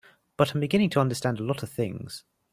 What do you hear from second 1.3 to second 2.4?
a lot of things.